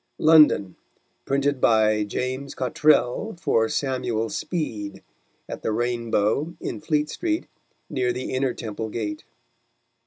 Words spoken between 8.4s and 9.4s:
Temple Gate.